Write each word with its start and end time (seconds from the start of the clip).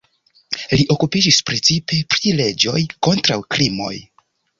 Li 0.69 0.85
okupiĝis 0.93 1.37
precipe 1.49 1.99
pri 2.13 2.33
leĝoj 2.39 2.81
kontraŭ 3.09 3.39
krimoj. 3.57 3.93